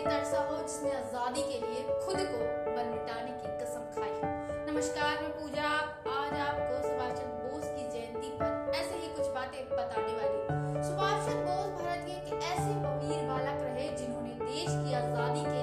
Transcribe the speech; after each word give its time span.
एक 0.00 0.06
दरसा 0.06 0.38
हो 0.48 0.56
जिसने 0.58 0.90
आज़ादी 0.90 1.42
के 1.42 1.56
लिए 1.62 1.80
खुद 2.04 2.16
को 2.18 2.38
बल 2.74 2.86
मिटाने 2.90 3.32
की 3.40 3.48
कसम 3.60 3.82
खाई 3.96 4.12
नमस्कार, 4.68 5.18
मैं 5.22 5.32
पूजा। 5.32 5.72
आज 6.12 6.32
आपको 6.44 6.78
सुभाष 6.84 7.12
चंद्र 7.18 7.48
बोस 7.48 7.66
की 7.74 7.84
जयंती 7.92 8.30
पर 8.38 8.72
ऐसे 8.76 8.94
ही 9.02 9.08
कुछ 9.16 9.26
बातें 9.34 9.60
बताने 9.72 10.14
वाली 10.14 10.86
सुभाष 10.88 11.26
चंद्र 11.26 11.44
बोस 11.48 11.68
भारत 11.82 12.06
के 12.06 12.16
एक 12.16 12.48
ऐसे 12.52 12.70
अमीर 12.92 13.28
बालक 13.28 13.60
रहे 13.66 13.88
जिन्होंने 13.98 14.32
देश 14.44 14.70
की 14.70 14.94
आज़ादी 15.02 15.44
के 15.44 15.59